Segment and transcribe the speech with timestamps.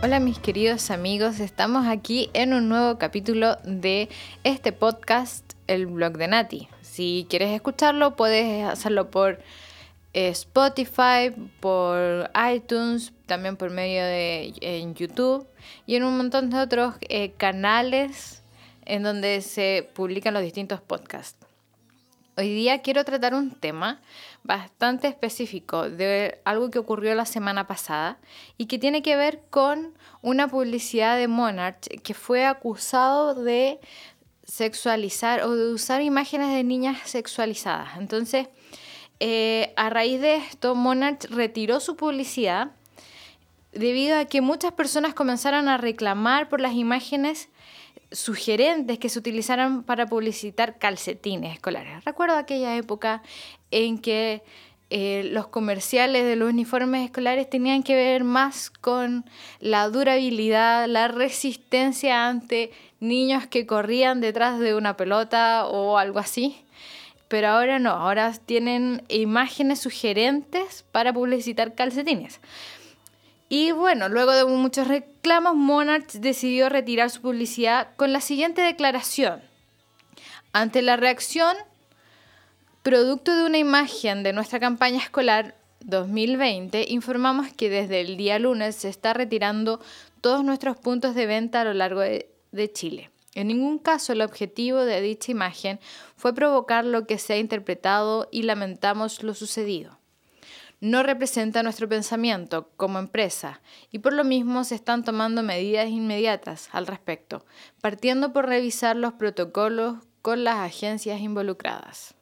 [0.00, 4.08] Hola mis queridos amigos, estamos aquí en un nuevo capítulo de
[4.44, 6.68] este podcast, el blog de Nati.
[6.82, 9.40] Si quieres escucharlo, puedes hacerlo por
[10.12, 15.48] eh, Spotify, por iTunes, también por medio de en YouTube
[15.84, 18.44] y en un montón de otros eh, canales
[18.84, 21.44] en donde se publican los distintos podcasts.
[22.36, 24.00] Hoy día quiero tratar un tema
[24.42, 28.18] bastante específico de algo que ocurrió la semana pasada
[28.56, 33.78] y que tiene que ver con una publicidad de Monarch que fue acusado de
[34.44, 37.98] sexualizar o de usar imágenes de niñas sexualizadas.
[37.98, 38.48] Entonces,
[39.20, 42.70] eh, a raíz de esto, Monarch retiró su publicidad
[43.72, 47.48] debido a que muchas personas comenzaron a reclamar por las imágenes
[48.10, 52.04] sugerentes que se utilizaron para publicitar calcetines escolares.
[52.04, 53.22] Recuerdo aquella época
[53.70, 54.42] en que
[54.90, 59.26] eh, los comerciales de los uniformes escolares tenían que ver más con
[59.60, 66.64] la durabilidad, la resistencia ante niños que corrían detrás de una pelota o algo así.
[67.28, 72.40] Pero ahora no, ahora tienen imágenes sugerentes para publicitar calcetines.
[73.50, 79.42] Y bueno, luego de muchos reclamos, Monarch decidió retirar su publicidad con la siguiente declaración.
[80.52, 81.56] Ante la reacción,
[82.82, 88.76] producto de una imagen de nuestra campaña escolar 2020, informamos que desde el día lunes
[88.76, 89.80] se está retirando
[90.20, 93.10] todos nuestros puntos de venta a lo largo de, de Chile.
[93.34, 95.78] En ningún caso el objetivo de dicha imagen
[96.16, 99.98] fue provocar lo que se ha interpretado y lamentamos lo sucedido
[100.80, 106.68] no representa nuestro pensamiento como empresa y por lo mismo se están tomando medidas inmediatas
[106.72, 107.44] al respecto,
[107.80, 112.14] partiendo por revisar los protocolos con las agencias involucradas.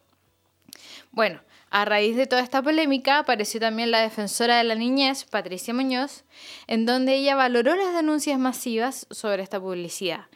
[1.11, 5.73] Bueno, a raíz de toda esta polémica apareció también la defensora de la niñez, Patricia
[5.73, 6.23] Muñoz,
[6.67, 10.27] en donde ella valoró las denuncias masivas sobre esta publicidad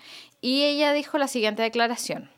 [0.42, 2.30] y ella dijo la siguiente declaración.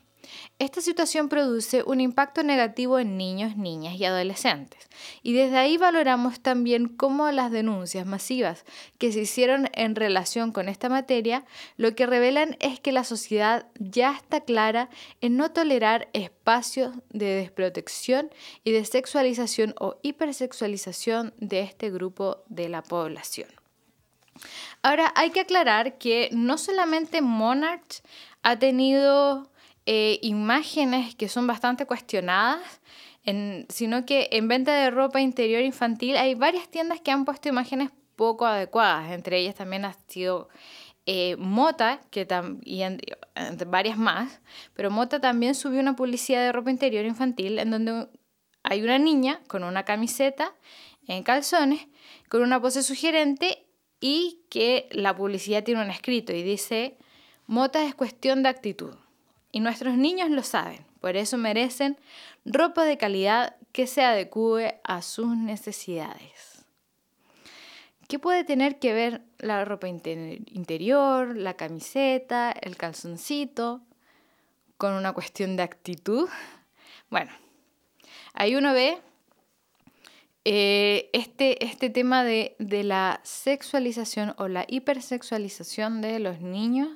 [0.58, 4.88] Esta situación produce un impacto negativo en niños, niñas y adolescentes.
[5.22, 8.64] Y desde ahí valoramos también cómo las denuncias masivas
[8.98, 11.44] que se hicieron en relación con esta materia
[11.76, 14.88] lo que revelan es que la sociedad ya está clara
[15.20, 18.30] en no tolerar espacios de desprotección
[18.62, 23.48] y de sexualización o hipersexualización de este grupo de la población.
[24.82, 28.02] Ahora, hay que aclarar que no solamente Monarch
[28.42, 29.50] ha tenido
[29.86, 32.80] eh, imágenes que son bastante cuestionadas,
[33.68, 37.90] sino que en venta de ropa interior infantil hay varias tiendas que han puesto imágenes
[38.16, 39.12] poco adecuadas.
[39.12, 40.48] Entre ellas también ha sido
[41.06, 42.26] eh, Mota, que
[42.64, 42.82] y
[43.66, 44.40] varias más,
[44.74, 48.08] pero Mota también subió una publicidad de ropa interior infantil en donde
[48.62, 50.54] hay una niña con una camiseta
[51.06, 51.86] en calzones,
[52.30, 53.66] con una pose sugerente
[54.00, 56.96] y que la publicidad tiene un escrito y dice,
[57.46, 58.94] Mota es cuestión de actitud.
[59.54, 61.96] Y nuestros niños lo saben, por eso merecen
[62.44, 66.64] ropa de calidad que se adecue a sus necesidades.
[68.08, 73.80] ¿Qué puede tener que ver la ropa interior, la camiseta, el calzoncito
[74.76, 76.28] con una cuestión de actitud?
[77.08, 77.30] Bueno,
[78.32, 78.98] ahí uno ve
[80.44, 86.88] eh, este, este tema de, de la sexualización o la hipersexualización de los niños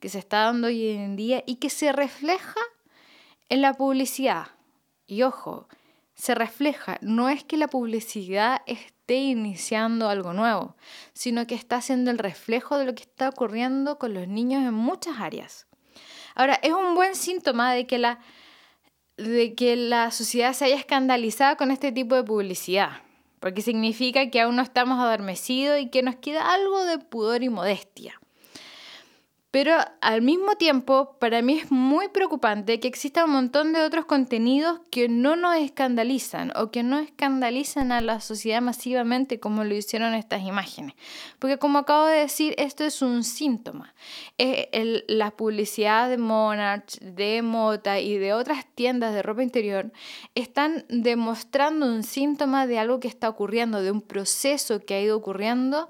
[0.00, 2.60] que se está dando hoy en día y que se refleja
[3.48, 4.48] en la publicidad.
[5.06, 5.68] Y ojo,
[6.14, 10.74] se refleja, no es que la publicidad esté iniciando algo nuevo,
[11.12, 14.74] sino que está haciendo el reflejo de lo que está ocurriendo con los niños en
[14.74, 15.66] muchas áreas.
[16.34, 18.18] Ahora, es un buen síntoma de que la,
[19.16, 23.02] de que la sociedad se haya escandalizado con este tipo de publicidad,
[23.38, 27.48] porque significa que aún no estamos adormecidos y que nos queda algo de pudor y
[27.48, 28.20] modestia.
[29.50, 34.04] Pero al mismo tiempo, para mí es muy preocupante que exista un montón de otros
[34.04, 39.74] contenidos que no nos escandalizan o que no escandalizan a la sociedad masivamente como lo
[39.74, 40.94] hicieron estas imágenes.
[41.38, 43.94] Porque como acabo de decir, esto es un síntoma.
[45.08, 49.92] la publicidad de Monarch, de Mota y de otras tiendas de ropa interior
[50.34, 55.16] están demostrando un síntoma de algo que está ocurriendo, de un proceso que ha ido
[55.16, 55.88] ocurriendo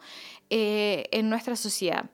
[0.50, 2.11] eh, en nuestra sociedad.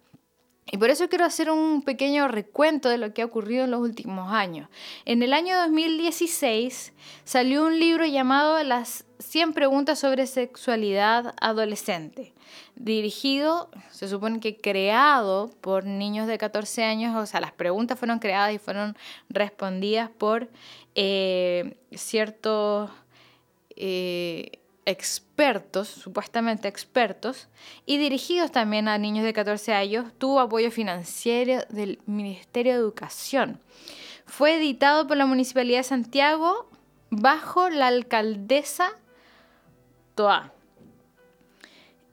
[0.70, 3.80] Y por eso quiero hacer un pequeño recuento de lo que ha ocurrido en los
[3.80, 4.68] últimos años.
[5.04, 6.92] En el año 2016
[7.24, 12.32] salió un libro llamado Las 100 preguntas sobre sexualidad adolescente,
[12.76, 18.18] dirigido, se supone que creado por niños de 14 años, o sea, las preguntas fueron
[18.18, 18.96] creadas y fueron
[19.28, 20.48] respondidas por
[20.94, 22.90] eh, ciertos...
[23.74, 27.48] Eh, expertos, supuestamente expertos,
[27.86, 33.60] y dirigidos también a niños de 14 años, tuvo apoyo financiero del Ministerio de Educación.
[34.26, 36.68] Fue editado por la Municipalidad de Santiago
[37.10, 38.92] bajo la alcaldesa
[40.14, 40.52] Toa.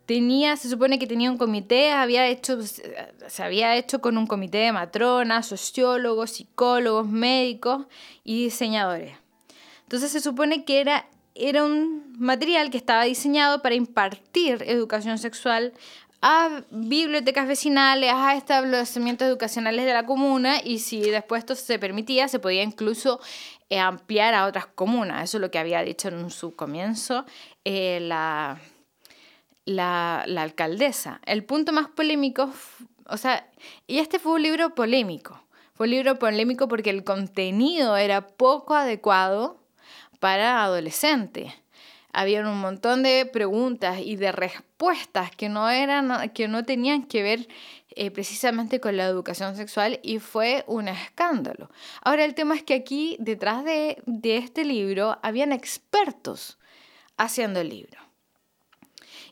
[0.05, 4.57] Tenía, se supone que tenía un comité, había hecho, se había hecho con un comité
[4.57, 7.85] de matronas, sociólogos, psicólogos, médicos
[8.23, 9.15] y diseñadores.
[9.83, 11.07] Entonces se supone que era
[11.39, 15.73] era un material que estaba diseñado para impartir educación sexual
[16.21, 22.27] a bibliotecas vecinales, a establecimientos educacionales de la comuna y si después esto se permitía,
[22.27, 23.21] se podía incluso
[23.69, 25.23] eh, ampliar a otras comunas.
[25.23, 27.25] Eso es lo que había dicho en su comienzo
[27.63, 28.59] eh, la,
[29.65, 31.21] la, la alcaldesa.
[31.25, 32.51] El punto más polémico,
[33.05, 33.49] o sea,
[33.87, 35.41] y este fue un libro polémico.
[35.73, 39.59] Fue un libro polémico porque el contenido era poco adecuado
[40.19, 41.53] para adolescentes.
[42.11, 47.21] Había un montón de preguntas y de respuestas que no, eran, que no tenían que
[47.21, 47.47] ver
[47.91, 51.69] eh, precisamente con la educación sexual y fue un escándalo.
[52.01, 56.57] Ahora el tema es que aquí detrás de, de este libro habían expertos
[57.17, 57.99] haciendo el libro.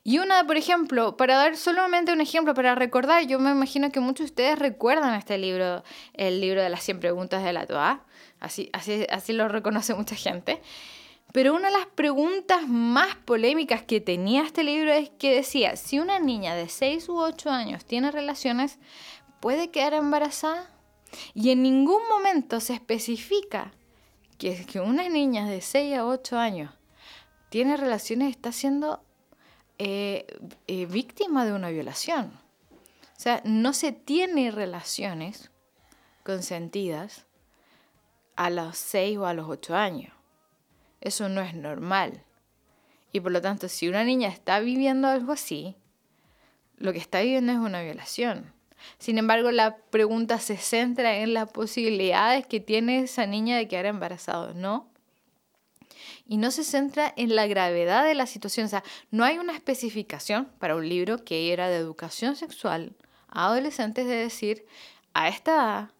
[0.03, 3.99] Y una, por ejemplo, para dar solamente un ejemplo, para recordar, yo me imagino que
[3.99, 8.05] muchos de ustedes recuerdan este libro, el libro de las 100 preguntas de la Toa,
[8.39, 10.61] así, así, lo reconoce mucha gente.
[11.33, 15.99] Pero una de las preguntas más polémicas que tenía este libro es que decía, si
[15.99, 18.79] una niña de 6 u 8 años tiene relaciones,
[19.39, 20.71] ¿puede quedar embarazada?
[21.33, 23.73] Y en ningún momento se especifica
[24.37, 26.71] que, que una niña de 6 a 8 años
[27.49, 29.03] tiene relaciones está siendo
[29.79, 30.25] eh,
[30.65, 32.31] eh, víctima de una violación.
[33.15, 35.51] O sea, no se tiene relaciones
[36.23, 37.26] consentidas
[38.37, 40.13] a los 6 o a los 8 años.
[41.01, 42.23] Eso no es normal.
[43.11, 45.75] Y por lo tanto, si una niña está viviendo algo así,
[46.77, 48.53] lo que está viviendo es una violación.
[48.99, 53.87] Sin embargo, la pregunta se centra en las posibilidades que tiene esa niña de quedar
[53.87, 54.87] embarazada, ¿no?
[56.27, 58.67] Y no se centra en la gravedad de la situación.
[58.67, 62.95] O sea, no hay una especificación para un libro que era de educación sexual
[63.29, 64.65] a adolescentes de decir,
[65.13, 65.91] a esta edad,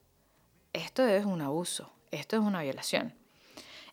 [0.73, 3.13] esto es un abuso esto es una violación.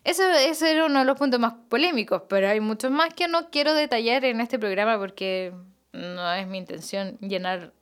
[0.03, 3.49] Ese, ese era uno de los puntos más polémicos, pero hay muchos más que no
[3.49, 5.51] quiero detallar en este programa porque
[5.93, 7.73] no es mi intención llenar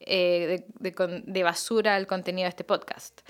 [0.00, 3.20] eh, de, basura el contenido de este podcast.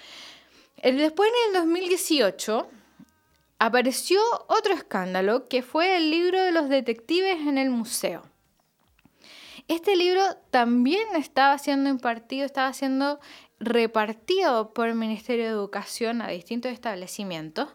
[0.82, 2.68] Después, en el 2018,
[3.58, 8.22] apareció otro escándalo que fue el libro de los detectives en el museo.
[9.68, 13.18] Este libro también estaba siendo impartido, estaba siendo
[13.60, 17.68] repartido por el Ministerio de Educación a distintos establecimientos.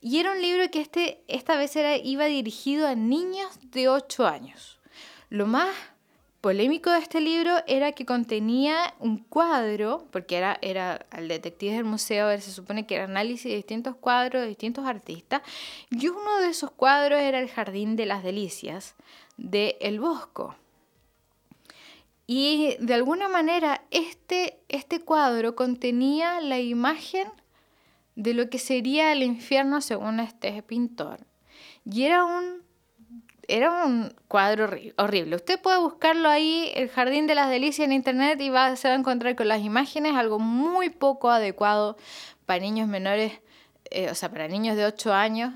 [0.00, 4.26] Y era un libro que este, esta vez era, iba dirigido a niños de 8
[4.26, 4.78] años.
[5.28, 5.74] Lo más
[6.40, 11.84] polémico de este libro era que contenía un cuadro, porque era, era al detective del
[11.84, 15.42] museo, se supone que era análisis de distintos cuadros de distintos artistas,
[15.90, 18.94] y uno de esos cuadros era el Jardín de las Delicias
[19.36, 20.54] de El Bosco.
[22.30, 27.26] Y de alguna manera este, este cuadro contenía la imagen
[28.16, 31.20] de lo que sería el infierno según este pintor.
[31.86, 32.62] Y era un,
[33.48, 34.68] era un cuadro
[34.98, 35.36] horrible.
[35.36, 38.94] Usted puede buscarlo ahí, el Jardín de las Delicias en internet, y va, se va
[38.94, 41.96] a encontrar con las imágenes, algo muy poco adecuado
[42.44, 43.40] para niños menores,
[43.90, 45.54] eh, o sea, para niños de 8 años.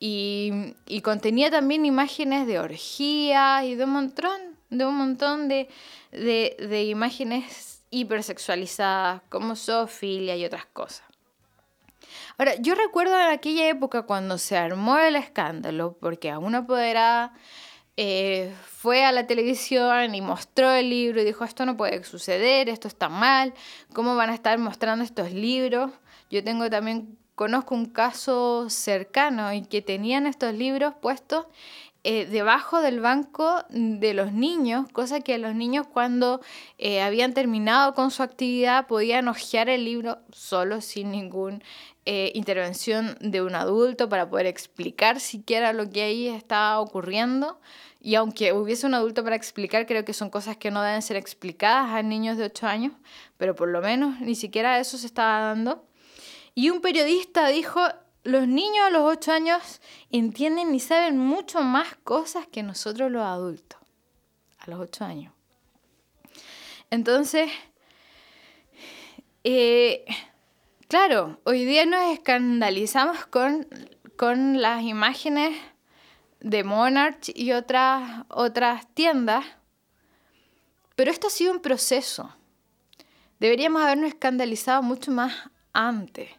[0.00, 5.68] Y, contenía también imágenes de orgías y de un montón de un montón de,
[6.12, 11.04] de, imágenes hipersexualizadas como zoofilia y otras cosas.
[12.38, 17.32] Ahora, yo recuerdo en aquella época cuando se armó el escándalo, porque a una apoderada
[17.96, 22.68] eh, fue a la televisión y mostró el libro y dijo, esto no puede suceder,
[22.68, 23.54] esto está mal,
[23.92, 25.92] ¿cómo van a estar mostrando estos libros?
[26.28, 31.46] Yo tengo también, conozco un caso cercano y que tenían estos libros puestos
[32.06, 36.42] eh, debajo del banco de los niños, cosa que los niños cuando
[36.76, 41.60] eh, habían terminado con su actividad podían hojear el libro solo sin ninguna
[42.04, 47.58] eh, intervención de un adulto para poder explicar siquiera lo que ahí estaba ocurriendo.
[48.02, 51.16] Y aunque hubiese un adulto para explicar, creo que son cosas que no deben ser
[51.16, 52.92] explicadas a niños de 8 años,
[53.38, 55.86] pero por lo menos ni siquiera eso se estaba dando.
[56.54, 57.80] Y un periodista dijo,
[58.24, 63.22] los niños a los 8 años entienden y saben mucho más cosas que nosotros los
[63.22, 63.78] adultos,
[64.58, 65.32] a los 8 años.
[66.90, 67.50] Entonces,
[69.44, 70.04] eh,
[70.88, 73.68] claro, hoy día nos escandalizamos con,
[74.16, 75.56] con las imágenes
[76.40, 79.44] de Monarch y otras, otras tiendas.
[80.94, 82.34] Pero esto ha sido un proceso.
[83.38, 85.34] Deberíamos habernos escandalizado mucho más
[85.72, 86.30] antes.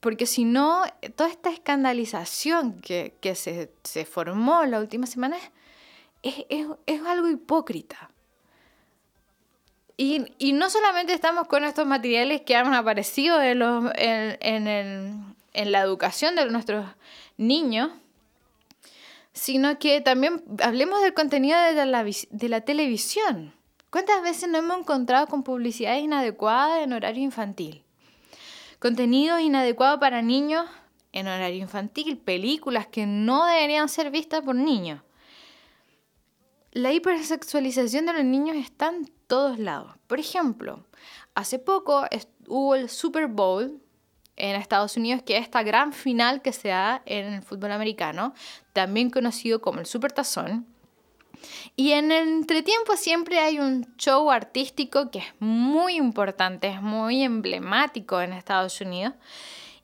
[0.00, 0.82] Porque si no,
[1.14, 5.40] toda esta escandalización que, se, formó en las últimas semanas
[6.22, 6.66] es,
[7.06, 8.10] algo hipócrita.
[9.96, 13.62] Y, no solamente estamos con estos materiales que han aparecido en,
[15.56, 16.86] en la educación de nuestros
[17.38, 17.90] niños,
[19.32, 23.54] sino que también hablemos del contenido de la, de la televisión.
[23.90, 27.82] ¿Cuántas veces nos hemos encontrado con publicidad inadecuada en horario infantil?
[28.78, 30.66] Contenido inadecuado para niños
[31.12, 35.02] en horario infantil, películas que no deberían ser vistas por niños.
[36.72, 39.94] La hipersexualización de los niños está en todos lados.
[40.06, 40.84] Por ejemplo,
[41.34, 42.04] hace poco
[42.48, 43.80] hubo el Super Bowl
[44.36, 48.34] en Estados Unidos, que es esta gran final que se da en el fútbol americano,
[48.74, 50.66] también conocido como el Super Tazón.
[51.76, 57.22] Y en el entretiempo siempre hay un show artístico que es muy importante, es muy
[57.22, 59.14] emblemático en Estados Unidos.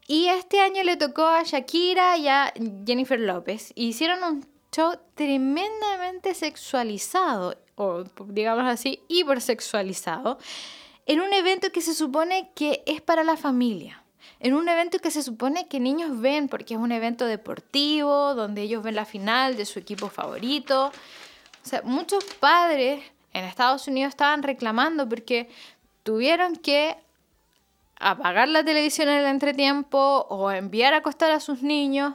[0.06, 2.52] Y este año le tocó a Shakira y a
[2.86, 3.72] Jennifer López.
[3.74, 10.38] Hicieron un show tremendamente sexualizado, o digamos así, hipersexualizado,
[11.06, 14.02] en un evento que se supone que es para la familia
[14.42, 18.62] en un evento que se supone que niños ven, porque es un evento deportivo, donde
[18.62, 20.90] ellos ven la final de su equipo favorito.
[21.84, 23.02] Muchos padres
[23.32, 25.48] en Estados Unidos estaban reclamando porque
[26.02, 26.96] tuvieron que
[27.96, 32.14] apagar la televisión en el entretiempo o enviar a acostar a sus niños,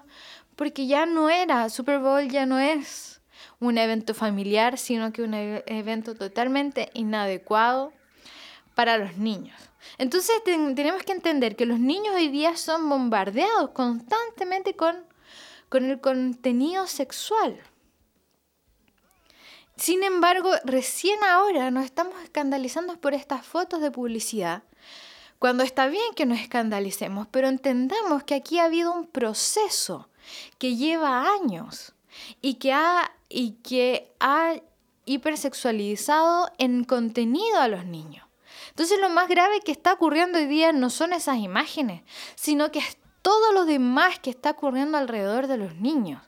[0.55, 3.21] porque ya no era, Super Bowl ya no es
[3.59, 7.93] un evento familiar, sino que un e-, evento totalmente inadecuado
[8.75, 9.55] para los niños.
[9.97, 14.97] Entonces tenemos que entender que los niños hoy día son bombardeados constantemente con,
[15.69, 17.57] con el contenido sexual.
[19.77, 24.63] Sin embargo, recién ahora nos estamos escandalizando por estas fotos de publicidad,
[25.37, 30.09] cuando está bien que nos escandalicemos, pero entendamos que aquí ha habido un proceso
[30.57, 31.93] que lleva años
[32.41, 34.55] y que ha, y que ha
[35.05, 38.25] hipersexualizado en contenido a los niños.
[38.69, 42.01] Entonces lo más grave que está ocurriendo hoy día no son esas imágenes,
[42.35, 46.26] sino que es todo lo demás que está ocurriendo alrededor de los niños.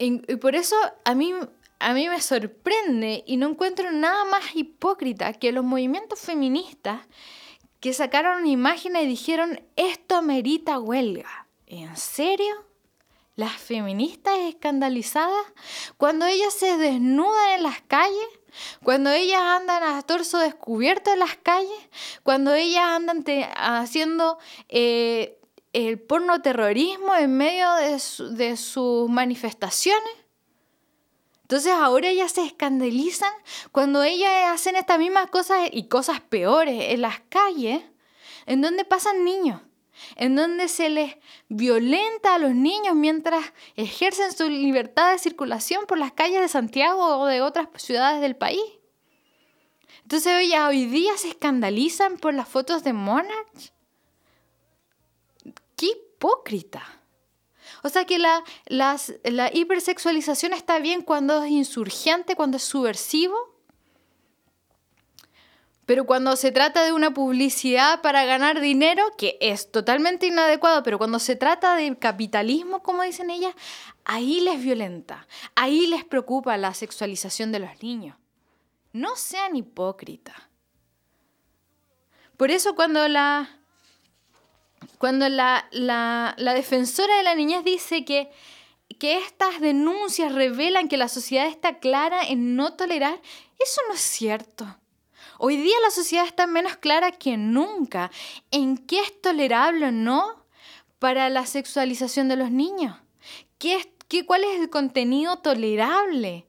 [0.00, 1.34] Y, por eso a mí,
[1.78, 7.02] a mí me sorprende y no encuentro nada más hipócrita que los movimientos feministas
[7.80, 11.46] que sacaron imagen y dijeron, esto amerita huelga.
[11.66, 12.64] ¿En serio?
[13.36, 15.44] Las feministas escandalizadas
[15.98, 18.26] cuando ellas se desnudan en las calles
[18.82, 21.88] cuando ellas andan a torso descubierto en las calles,
[22.22, 23.24] cuando ellas andan
[23.56, 24.38] haciendo
[24.68, 25.39] eh,
[25.72, 30.12] el porno terrorismo en medio de, sus manifestaciones.
[31.42, 33.32] Entonces ahora ellas se escandalizan
[33.72, 37.82] cuando ellas hacen estas mismas cosas y cosas peores en las calles,
[38.46, 39.60] en donde pasan niños
[40.16, 41.16] en donde se les
[41.48, 47.18] violenta a los niños mientras ejercen su libertad de circulación por las calles de Santiago
[47.18, 48.62] o de otras ciudades del país.
[50.02, 53.72] Entonces hoy, hoy día se escandalizan por las fotos de Monarch.
[56.20, 56.82] ¡Qué hipócrita!
[57.82, 63.36] O sea que la, la hipersexualización está bien cuando es insurgente, cuando es subversivo,
[65.86, 70.98] pero cuando se trata de una publicidad para ganar dinero, que es totalmente inadecuado, pero
[70.98, 73.54] cuando se trata de capitalismo, como dicen ellas,
[74.04, 78.16] ahí les violenta, ahí les preocupa la sexualización de los niños.
[78.92, 80.36] No sean hipócritas.
[82.36, 83.59] Por eso cuando la,
[85.00, 88.30] cuando la, la, defensora de la niñez dice que,
[88.98, 93.18] que estas denuncias revelan que la sociedad está clara en no tolerar,
[93.58, 94.76] eso no es cierto.
[95.38, 98.10] Hoy día la sociedad está menos clara que nunca
[98.50, 100.44] en qué es tolerable o no
[100.98, 102.94] para la sexualización de los niños.
[103.56, 106.46] ¿Qué qué, ¿Cuál es el contenido tolerable?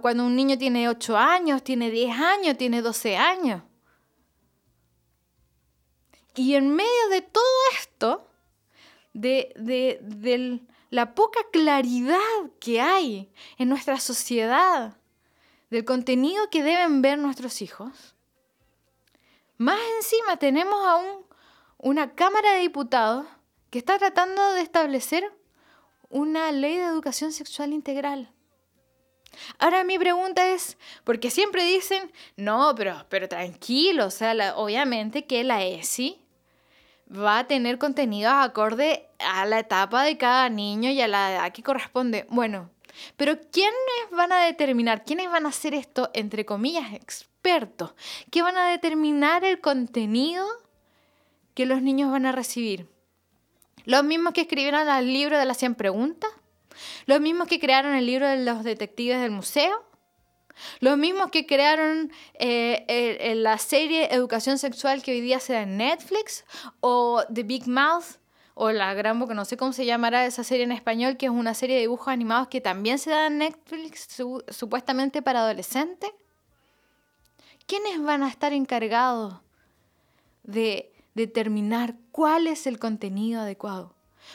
[0.00, 3.62] cuando un niño tiene 8 años, tiene 10 años, tiene 12 años.
[6.34, 7.44] Y en medio de todo
[7.78, 8.28] esto,
[9.12, 10.60] de, de
[10.90, 12.18] la poca claridad
[12.60, 14.96] que hay en nuestra sociedad,
[15.70, 18.14] del contenido que deben ver nuestros hijos.
[19.56, 21.24] Más encima tenemos aún
[21.78, 23.26] una Cámara de Diputados
[23.70, 25.32] que está tratando de establecer
[26.08, 28.32] una ley de educación sexual integral.
[29.58, 35.44] Ahora mi pregunta es, porque siempre dicen, no, pero, pero tranquilo, o sea, obviamente que
[35.44, 36.20] la ESI
[37.10, 41.52] va a tener contenidos acorde a la etapa de cada niño y a la edad
[41.52, 42.26] que corresponde.
[42.30, 42.70] Bueno,
[43.16, 43.74] pero ¿quiénes
[44.12, 47.94] van a determinar, quiénes van a hacer esto, entre comillas, expertos?
[48.30, 50.46] ¿Qué van a determinar el contenido
[51.54, 52.88] que los niños van a recibir?
[53.84, 56.30] ¿Los mismos que escribieron el libro de las 100 preguntas?
[57.06, 59.84] ¿Los mismos que crearon el libro de los detectives del museo?
[60.80, 65.76] Los mismos que crearon eh, la serie Educación Sexual que hoy día se da en
[65.76, 66.44] Netflix
[66.80, 68.18] o The Big Mouth
[68.54, 71.32] o La Gran Boca, no sé cómo se llamará esa serie en español, que es
[71.32, 74.06] una serie de dibujos animados que también se da en Netflix
[74.48, 76.10] supuestamente para adolescentes.
[77.66, 79.34] ¿Quiénes van a estar encargados
[80.42, 83.94] de determinar cuál es el contenido adecuado?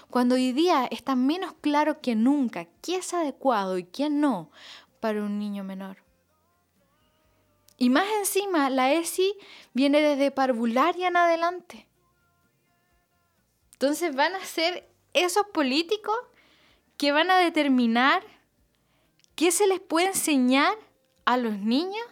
[0.09, 4.51] Cuando hoy día está menos claro que nunca qué es adecuado y qué no
[4.99, 5.97] para un niño menor.
[7.77, 9.35] Y más encima, la ESI
[9.73, 11.87] viene desde parvularia en adelante.
[13.73, 16.15] Entonces van a ser esos políticos
[16.97, 18.23] que van a determinar
[19.35, 20.77] qué se les puede enseñar
[21.25, 22.05] a los niños.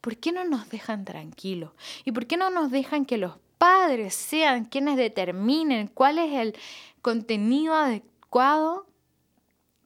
[0.00, 1.72] ¿Por qué no nos dejan tranquilos?
[2.04, 6.56] ¿Y por qué no nos dejan que los padres sean quienes determinen cuál es el
[7.02, 8.86] contenido adecuado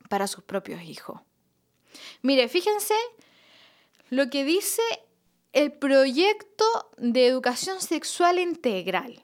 [0.09, 1.21] para sus propios hijos?
[2.23, 2.95] Mire, fíjense
[4.11, 4.83] lo que dice
[5.53, 6.65] el proyecto
[6.97, 9.23] de educación sexual integral,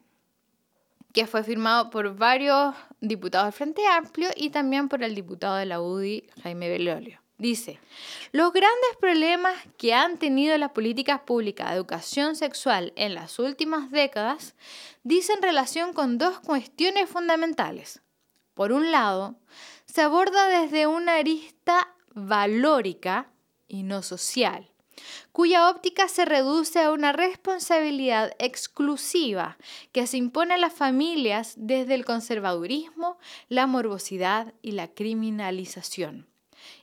[1.13, 5.67] que fue firmado por varios diputados del Frente Amplio y también por el diputado de
[5.67, 7.21] la UDI, Jaime Belolio.
[7.39, 7.79] Dice,
[8.33, 13.93] los grandes problemas que han tenido las políticas públicas de educación sexual en las últimas
[13.93, 14.57] décadas
[15.05, 18.03] dicen relación con dos cuestiones fundamentales.
[18.55, 19.37] Por un lado,
[19.87, 23.31] se aborda desde una arista valórica
[23.69, 24.69] y no social
[25.31, 29.57] cuya óptica se reduce a una responsabilidad exclusiva
[29.93, 36.27] que se impone a las familias desde el conservadurismo, la morbosidad y la criminalización.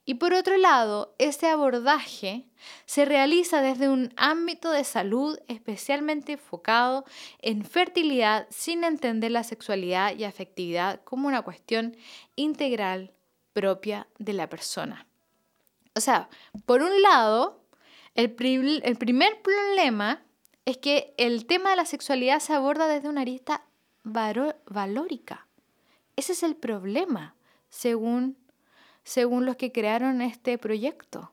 [0.05, 2.45] Y por otro lado, ese abordaje
[2.85, 7.05] se realiza desde un ámbito de salud especialmente enfocado
[7.41, 11.95] en fertilidad sin entender la sexualidad y afectividad como una cuestión
[12.35, 13.13] integral
[13.53, 15.07] propia de la persona.
[15.95, 16.29] O sea,
[16.65, 17.65] por un lado,
[18.15, 20.23] el, primer problema
[20.65, 23.65] es que el tema de la sexualidad se aborda desde una arista
[24.03, 25.47] valórica.
[26.15, 27.35] Ese es el problema,
[27.69, 28.37] según,
[29.05, 31.31] según los que crearon este proyecto.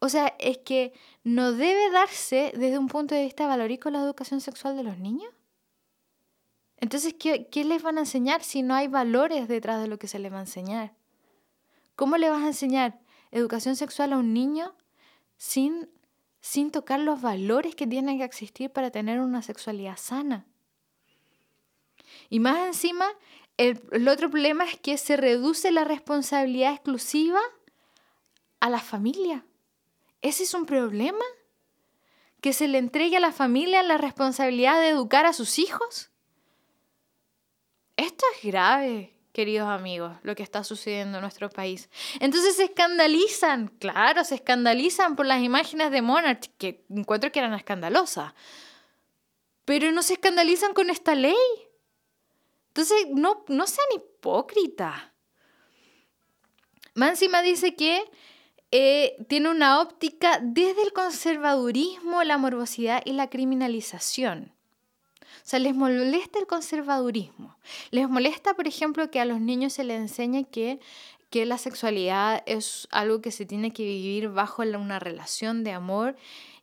[0.00, 4.40] O sea, es que no debe darse desde un punto de vista valórico la educación
[4.40, 5.32] sexual de los niños.
[6.78, 10.08] Entonces, ¿qué, ¿qué, les van a enseñar si no hay valores detrás de lo que
[10.08, 10.94] se les va a enseñar?
[11.94, 12.98] ¿Cómo le vas a enseñar
[13.30, 14.74] educación sexual a un niño
[15.36, 15.88] sin,
[16.40, 20.46] sin tocar los valores que tienen que existir para tener una sexualidad sana.
[22.30, 23.06] Y más encima,
[23.58, 27.40] el, otro problema es que se reduce la responsabilidad exclusiva
[28.60, 29.44] a la familia.
[30.22, 31.24] ¿Ese es un problema?
[32.40, 36.10] ¿Que se le entregue a la familia la responsabilidad de educar a sus hijos?
[37.96, 41.88] Esto es grave queridos amigos, lo que está sucediendo en nuestro país.
[42.18, 47.54] Entonces se escandalizan, claro, se escandalizan por las imágenes de Monarch, que encuentro que eran
[47.54, 48.34] escandalosas,
[49.64, 51.36] pero no se escandalizan con esta ley.
[52.78, 54.94] Entonces, no, no sean hipócritas.
[56.94, 58.04] Máxima dice que
[58.70, 64.52] eh, tiene una óptica desde el conservadurismo, la morbosidad y la criminalización.
[65.22, 67.58] O sea, les molesta el conservadurismo.
[67.90, 70.78] Les molesta, por ejemplo, que a los niños se les enseñe que,
[71.30, 76.14] que la sexualidad es algo que se tiene que vivir bajo una relación de amor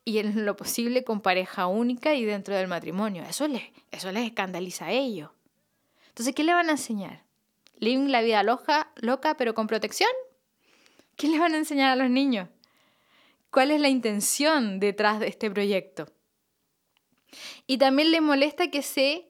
[0.06, 3.24] y en lo posible con pareja única y dentro del matrimonio.
[3.24, 5.32] Eso les, eso les escandaliza a ellos.
[6.16, 7.26] Entonces, ¿qué le van a enseñar?
[7.78, 10.10] ¿Living la vida loca, loca pero con protección?
[11.18, 12.48] ¿Qué le van a enseñar a los niños?
[13.52, 16.08] ¿Cuál es la intención detrás de este proyecto?
[17.68, 19.30] Y también le molesta que se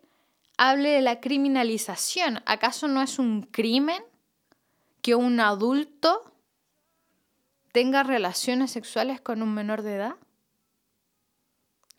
[0.60, 2.44] hable de la criminalización.
[2.46, 4.04] ¿Acaso no es un crimen
[5.02, 6.36] que un adulto
[7.72, 10.18] tenga relaciones sexuales con un menor de edad?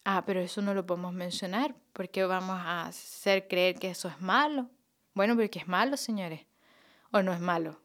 [0.04, 4.20] Ah, pero eso no lo podemos mencionar porque vamos a hacer creer que eso es
[4.20, 4.70] malo.
[5.16, 6.42] Bueno, pero que es malo, señores.
[7.10, 7.80] ¿O no es malo?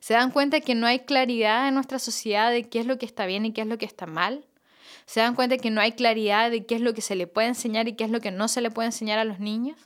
[0.00, 3.04] ¿Se dan cuenta que no hay claridad en nuestra sociedad de qué es lo que
[3.04, 4.46] está bien y qué es lo que está mal?
[5.10, 7.48] se dan cuenta que no hay claridad de qué es lo que se le puede
[7.48, 9.76] enseñar y qué es lo que no se le puede enseñar a los niños.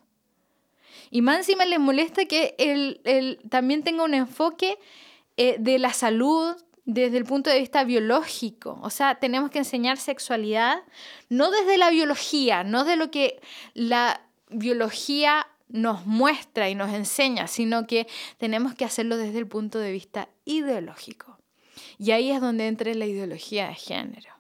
[1.11, 2.55] Y más encima les molesta que
[3.49, 4.79] también tenga un enfoque
[5.39, 6.55] eh, de la salud
[6.85, 8.79] desde el punto de vista biológico.
[8.83, 10.83] O sea, tenemos que enseñar sexualidad
[11.31, 13.41] no desde la biología, no de lo que
[13.73, 18.07] la biología nos muestra y nos enseña, sino que
[18.39, 21.37] tenemos que hacerlo desde el punto de vista ideológico.
[21.99, 24.31] Y ahí es donde entra la ideología de género.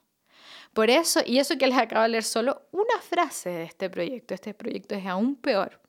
[0.72, 4.32] Por eso, y eso que les acabo de leer solo una frase de este proyecto,
[4.32, 5.80] este proyecto es aún peor.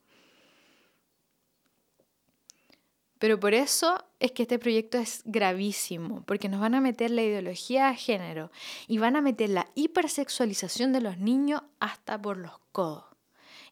[3.20, 7.22] Pero por eso es que este proyecto es gravísimo, porque nos van a meter la
[7.22, 8.50] ideología de género
[8.88, 13.15] y van a meter la hipersexualización de los niños hasta por los codos.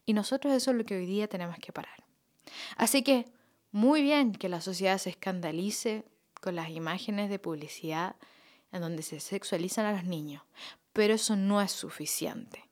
[0.06, 2.04] Y nosotros eso es lo que hoy día tenemos que parar.
[2.76, 3.26] Así que,
[3.72, 6.04] muy bien que la sociedad se escandalice
[6.40, 8.16] con las imágenes de publicidad
[8.72, 10.42] en donde se sexualizan a los niños,
[10.92, 12.64] pero eso no es suficiente.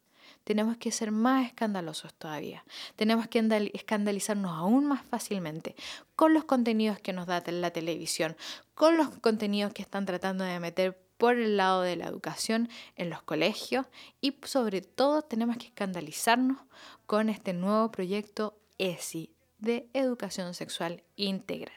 [0.44, 2.64] Tenemos que ser más escandalosos todavía.
[2.96, 5.76] Tenemos que escandalizarnos aún más fácilmente
[6.16, 8.36] con los contenidos que nos da la televisión,
[8.74, 13.08] con los contenidos que están tratando de meter por el lado de la educación en
[13.08, 13.86] los colegios
[14.20, 16.58] y sobre todo tenemos que escandalizarnos
[17.06, 21.76] con este nuevo proyecto ESI de educación sexual integral.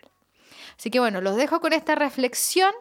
[0.76, 2.74] Así que bueno, los dejo con esta reflexión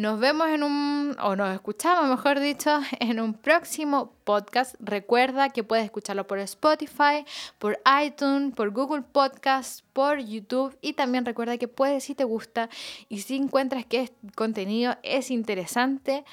[0.00, 4.74] nos vemos en un, o nos escuchamos, mejor dicho, en un próximo podcast.
[4.80, 7.26] Recuerda que puedes escucharlo por Spotify,
[7.58, 12.70] por iTunes, por Google Podcast, por YouTube y también recuerda que puedes, si te gusta
[13.10, 16.24] y si encuentras que este contenido es interesante,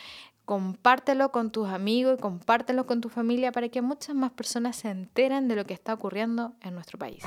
[0.45, 4.89] compártelo con tus amigos y compártelo con tu familia para que muchas más personas se
[4.89, 7.21] enteren de lo que está ocurriendo en nuestro país.